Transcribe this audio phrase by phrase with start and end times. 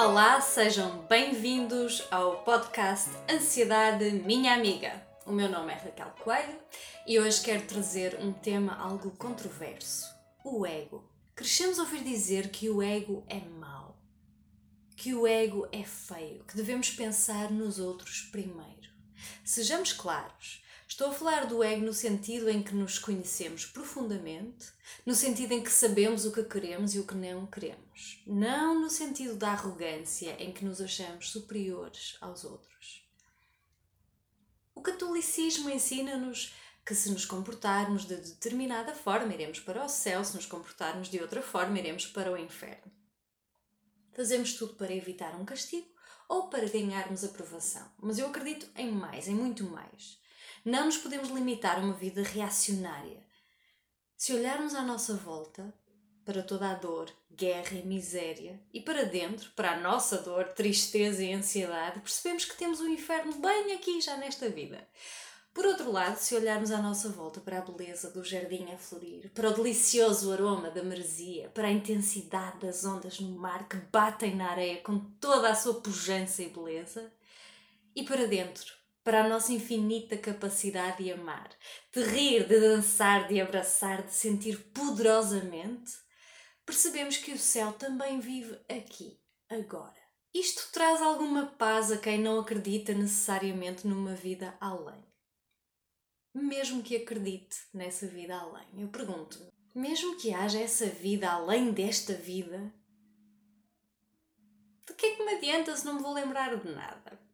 [0.00, 5.04] Olá, sejam bem-vindos ao podcast Ansiedade Minha Amiga.
[5.26, 6.56] O meu nome é Raquel Coelho
[7.04, 10.06] e hoje quero trazer um tema algo controverso:
[10.44, 11.04] o ego.
[11.34, 14.00] Crescemos a ouvir dizer que o ego é mau,
[14.94, 18.88] que o ego é feio, que devemos pensar nos outros primeiro.
[19.44, 20.62] Sejamos claros,
[20.98, 24.66] Estou a falar do ego no sentido em que nos conhecemos profundamente,
[25.06, 28.20] no sentido em que sabemos o que queremos e o que não queremos.
[28.26, 33.08] Não no sentido da arrogância em que nos achamos superiores aos outros.
[34.74, 36.52] O catolicismo ensina-nos
[36.84, 41.20] que se nos comportarmos de determinada forma, iremos para o céu, se nos comportarmos de
[41.20, 42.90] outra forma, iremos para o inferno.
[44.16, 45.86] Fazemos tudo para evitar um castigo
[46.28, 47.88] ou para ganharmos aprovação.
[48.02, 50.18] Mas eu acredito em mais, em muito mais.
[50.68, 53.24] Não nos podemos limitar a uma vida reacionária.
[54.18, 55.72] Se olharmos à nossa volta,
[56.26, 61.24] para toda a dor, guerra e miséria, e para dentro, para a nossa dor, tristeza
[61.24, 64.86] e ansiedade, percebemos que temos o inferno bem aqui já nesta vida.
[65.54, 69.30] Por outro lado, se olharmos à nossa volta para a beleza do jardim a florir,
[69.30, 74.36] para o delicioso aroma da maresia, para a intensidade das ondas no mar que batem
[74.36, 77.10] na areia com toda a sua pujança e beleza,
[77.96, 78.77] e para dentro,
[79.08, 81.48] para a nossa infinita capacidade de amar,
[81.94, 85.92] de rir, de dançar, de abraçar, de sentir poderosamente,
[86.66, 89.96] percebemos que o céu também vive aqui, agora.
[90.34, 95.02] Isto traz alguma paz a quem não acredita necessariamente numa vida além.
[96.34, 102.12] Mesmo que acredite nessa vida além, eu pergunto-me, mesmo que haja essa vida além desta
[102.12, 102.70] vida,
[104.86, 107.27] de que é que me adianta se não me vou lembrar de nada?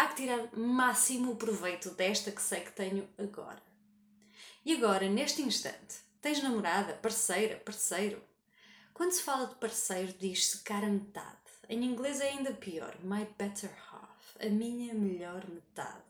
[0.00, 3.60] Há que tirar máximo proveito desta que sei que tenho agora.
[4.64, 8.22] E agora, neste instante, tens namorada, parceira, parceiro?
[8.94, 11.36] Quando se fala de parceiro, diz-se cara metade.
[11.68, 16.04] Em inglês é ainda pior, my better half, a minha melhor metade.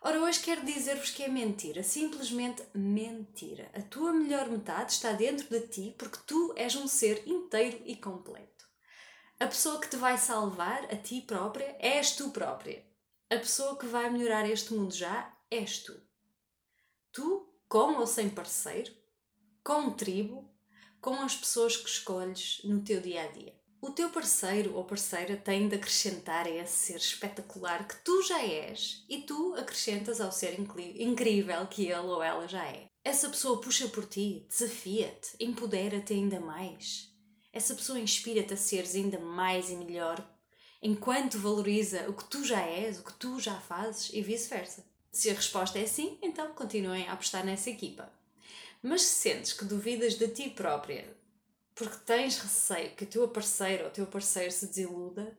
[0.00, 3.70] Ora, hoje quero dizer-vos que é mentira, simplesmente mentira.
[3.74, 7.96] A tua melhor metade está dentro de ti porque tu és um ser inteiro e
[7.96, 8.64] completo.
[9.38, 12.82] A pessoa que te vai salvar, a ti própria, és tu própria
[13.30, 16.00] a pessoa que vai melhorar este mundo já és tu.
[17.12, 18.92] Tu, com ou sem parceiro,
[19.62, 20.50] com tribo,
[21.00, 23.54] com as pessoas que escolhes no teu dia a dia.
[23.80, 28.42] O teu parceiro ou parceira tem de acrescentar a esse ser espetacular que tu já
[28.42, 32.86] és e tu acrescentas ao ser incrível que ele ou ela já é.
[33.04, 37.10] Essa pessoa puxa por ti, desafia-te, empodera-te ainda mais.
[37.52, 40.26] Essa pessoa inspira-te a seres ainda mais e melhor
[40.84, 44.84] enquanto valoriza o que tu já és, o que tu já fazes e vice-versa.
[45.10, 48.12] Se a resposta é sim, então continuem a apostar nessa equipa.
[48.82, 51.06] Mas se sentes que duvidas de ti própria
[51.74, 55.36] porque tens receio que o teu parceiro ou o teu parceiro se desiluda,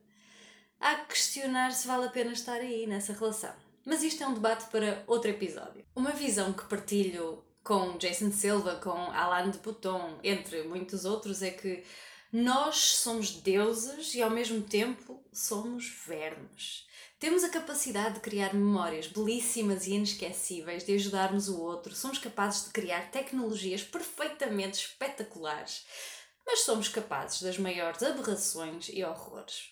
[0.79, 3.53] há que questionar se vale a pena estar aí nessa relação.
[3.85, 5.85] Mas isto é um debate para outro episódio.
[5.95, 11.51] Uma visão que partilho com Jason Silva, com Alain de Botton, entre muitos outros, é
[11.51, 11.83] que
[12.37, 16.85] nós somos deuses e ao mesmo tempo somos vermes.
[17.17, 22.65] Temos a capacidade de criar memórias belíssimas e inesquecíveis, de ajudarmos o outro, somos capazes
[22.65, 25.85] de criar tecnologias perfeitamente espetaculares,
[26.45, 29.69] mas somos capazes das maiores aberrações e horrores.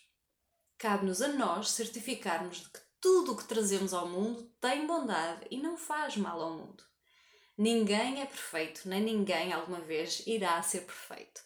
[0.77, 5.57] Cabe-nos a nós certificarmos de que tudo o que trazemos ao mundo tem bondade e
[5.57, 6.81] não faz mal ao mundo.
[7.57, 11.43] Ninguém é perfeito, nem ninguém alguma vez irá ser perfeito.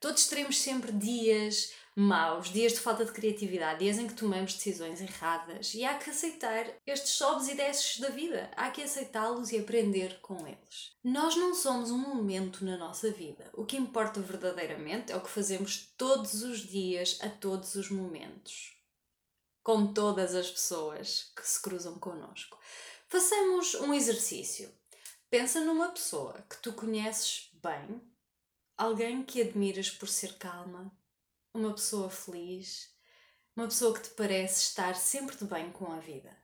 [0.00, 5.00] Todos teremos sempre dias maus, dias de falta de criatividade, dias em que tomamos decisões
[5.00, 8.50] erradas e há que aceitar estes sobes e desces da vida.
[8.54, 10.92] Há que aceitá-los e aprender com eles.
[11.02, 13.48] Nós não somos um momento na nossa vida.
[13.54, 18.76] O que importa verdadeiramente é o que fazemos todos os dias, a todos os momentos.
[19.62, 22.58] Com todas as pessoas que se cruzam connosco.
[23.08, 24.70] Façamos um exercício.
[25.30, 28.00] Pensa numa pessoa que tu conheces bem,
[28.76, 30.92] alguém que admiras por ser calma,
[31.52, 32.94] uma pessoa feliz,
[33.56, 36.36] uma pessoa que te parece estar sempre de bem com a vida.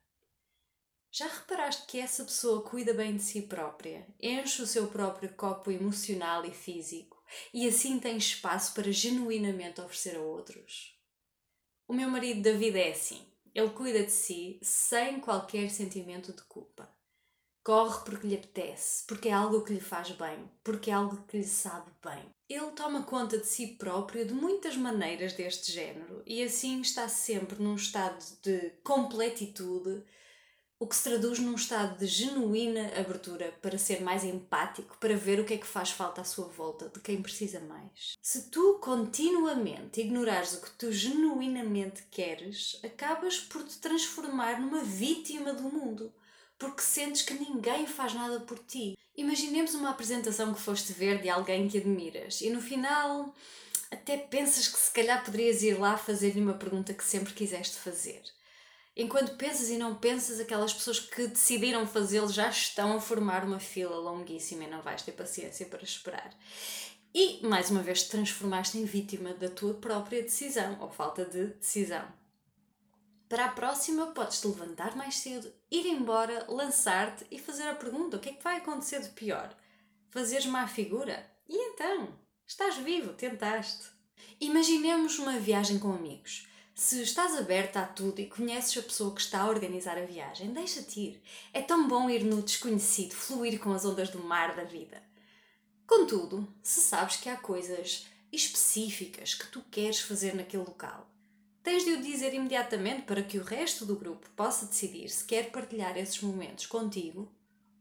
[1.11, 5.71] Já reparaste que essa pessoa cuida bem de si própria, enche o seu próprio copo
[5.71, 10.99] emocional e físico e assim tem espaço para genuinamente oferecer a outros?
[11.87, 13.27] O meu marido David é assim.
[13.55, 16.89] Ele cuida de si sem qualquer sentimento de culpa.
[17.65, 21.39] Corre porque lhe apetece, porque é algo que lhe faz bem, porque é algo que
[21.39, 22.25] lhe sabe bem.
[22.49, 27.63] Ele toma conta de si próprio de muitas maneiras deste género e assim está sempre
[27.63, 30.05] num estado de completitude,
[30.83, 35.39] o que se traduz num estado de genuína abertura para ser mais empático, para ver
[35.39, 38.17] o que é que faz falta à sua volta, de quem precisa mais.
[38.21, 45.55] Se tu continuamente ignorares o que tu genuinamente queres, acabas por te transformar numa vítima
[45.55, 46.13] do mundo,
[46.63, 48.97] porque sentes que ninguém faz nada por ti.
[49.17, 53.35] Imaginemos uma apresentação que foste ver de alguém que admiras e no final
[53.91, 58.23] até pensas que se calhar poderias ir lá fazer-lhe uma pergunta que sempre quiseste fazer.
[58.97, 63.59] Enquanto pensas e não pensas, aquelas pessoas que decidiram fazê-lo já estão a formar uma
[63.59, 66.31] fila longuíssima e não vais ter paciência para esperar.
[67.13, 71.47] E, mais uma vez, te transformaste em vítima da tua própria decisão ou falta de
[71.47, 72.22] decisão.
[73.33, 78.21] Para a próxima, podes-te levantar mais cedo, ir embora, lançar-te e fazer a pergunta: o
[78.21, 79.57] que é que vai acontecer de pior?
[80.11, 81.27] Fazeres má figura?
[81.49, 82.11] E então?
[82.47, 83.87] Estás vivo, tentaste.
[84.39, 86.47] Imaginemos uma viagem com amigos.
[86.75, 90.53] Se estás aberta a tudo e conheces a pessoa que está a organizar a viagem,
[90.53, 91.23] deixa-te ir.
[91.55, 95.03] É tão bom ir no desconhecido, fluir com as ondas do mar da vida.
[95.87, 101.09] Contudo, se sabes que há coisas específicas que tu queres fazer naquele local,
[101.63, 105.51] tens de o dizer imediatamente para que o resto do grupo possa decidir se quer
[105.51, 107.31] partilhar esses momentos contigo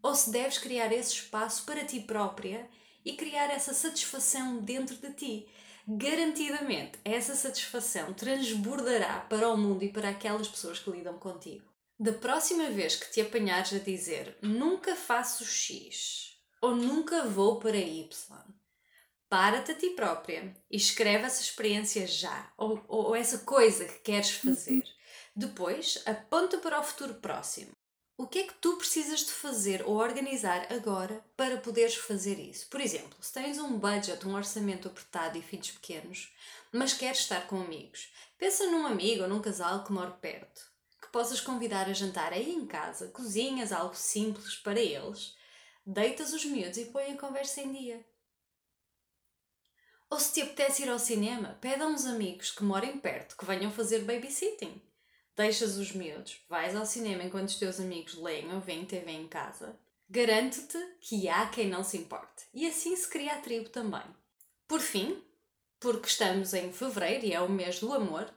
[0.02, 2.70] ou se deves criar esse espaço para ti própria
[3.04, 5.48] e criar essa satisfação dentro de ti
[5.88, 11.66] garantidamente essa satisfação transbordará para o mundo e para aquelas pessoas que lidam contigo.
[12.00, 17.78] Da próxima vez que te apanhares a dizer nunca faço X ou nunca vou para
[17.78, 18.08] Y,
[19.32, 24.00] para-te a ti própria e escreve essa experiência já, ou, ou, ou essa coisa que
[24.00, 24.84] queres fazer.
[25.34, 27.72] Depois, aponta para o futuro próximo.
[28.18, 32.68] O que é que tu precisas de fazer ou organizar agora para poderes fazer isso?
[32.68, 36.34] Por exemplo, se tens um budget, um orçamento apertado e filhos pequenos,
[36.70, 40.62] mas queres estar com amigos, pensa num amigo ou num casal que mora perto,
[41.02, 45.34] que possas convidar a jantar aí em casa, cozinhas algo simples para eles,
[45.86, 48.11] deitas os miúdos e põe a conversa em dia.
[50.12, 53.46] Ou se te apetece ir ao cinema, pede a uns amigos que morem perto que
[53.46, 54.80] venham fazer babysitting
[55.36, 59.28] deixas os miúdos, vais ao cinema enquanto os teus amigos leem ou veem TV em
[59.28, 59.76] casa,
[60.10, 62.46] garanto-te que há quem não se importe.
[62.54, 64.04] E assim se cria a tribo também.
[64.68, 65.22] Por fim,
[65.80, 68.32] porque estamos em fevereiro e é o mês do amor,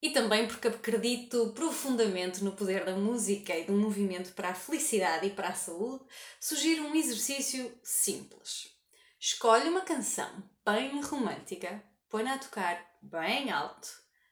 [0.00, 5.26] e também porque acredito profundamente no poder da música e do movimento para a felicidade
[5.26, 6.04] e para a saúde,
[6.40, 8.68] sugiro um exercício simples.
[9.24, 11.80] Escolhe uma canção bem romântica,
[12.10, 13.88] põe-na a tocar bem alto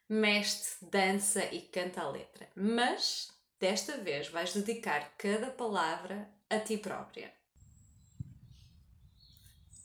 [0.09, 2.49] mexe, dança e canta a letra.
[2.57, 3.29] Mas
[3.61, 7.33] desta vez vais dedicar cada palavra a ti própria.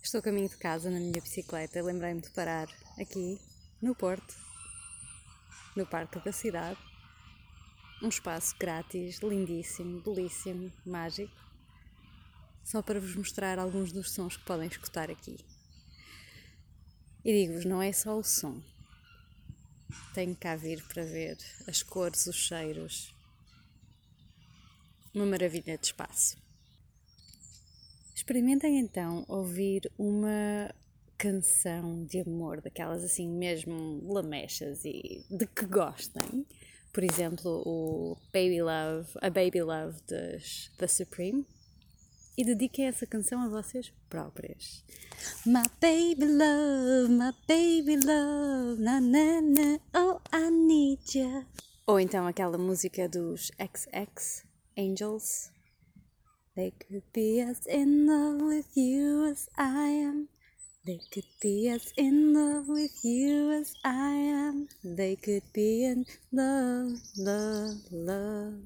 [0.02, 2.68] Estou a caminho de casa na minha bicicleta e lembrei-me de parar
[3.00, 3.40] aqui
[3.80, 4.34] no Porto,
[5.76, 6.80] no Parque da Cidade.
[8.02, 11.45] Um espaço grátis, lindíssimo, belíssimo, mágico,
[12.66, 15.38] só para vos mostrar alguns dos sons que podem escutar aqui.
[17.24, 18.62] E digo-vos, não é só o som,
[20.14, 23.14] tenho cá vir para ver as cores, os cheiros.
[25.14, 26.38] Uma maravilha de espaço.
[28.14, 30.74] Experimentem então ouvir uma
[31.18, 36.46] canção de amor, daquelas assim mesmo lamechas e de que gostem.
[36.92, 41.46] Por exemplo, o Baby Love, a Baby Love das, da Supreme
[42.38, 44.84] e dediquem essa canção a vocês próprias.
[45.46, 51.46] My baby love, my baby love, na na na, oh I need ya.
[51.88, 54.46] Ou então aquela música dos XX
[54.78, 55.52] Angels.
[56.56, 60.30] They could be as in love with you as I am.
[60.86, 64.14] They could be as in love with you as I
[64.48, 64.68] am.
[64.84, 68.62] They could be in love, love, love.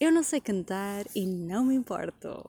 [0.00, 2.42] Eu não sei cantar e não me importo.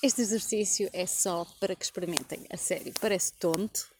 [0.00, 2.94] Este exercício é só para que experimentem, a sério.
[3.00, 3.90] Parece tonto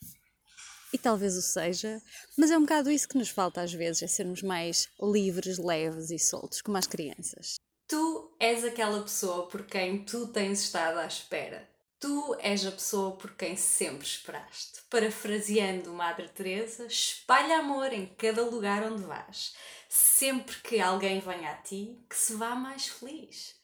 [0.92, 2.00] e talvez o seja,
[2.38, 6.12] mas é um bocado isso que nos falta às vezes, é sermos mais livres, leves
[6.12, 7.56] e soltos, como as crianças.
[7.88, 11.68] Tu és aquela pessoa por quem tu tens estado à espera.
[11.98, 14.80] Tu és a pessoa por quem sempre esperaste.
[14.88, 19.54] Parafraseando Madre Teresa, espalha amor em cada lugar onde vais.
[19.88, 23.60] Sempre que alguém venha a ti, que se vá mais feliz.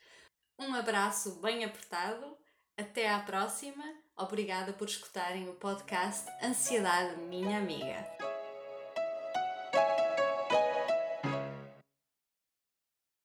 [0.58, 2.36] Um abraço bem apertado.
[2.76, 3.84] Até à próxima.
[4.16, 8.39] Obrigada por escutarem o podcast Ansiedade Minha Amiga.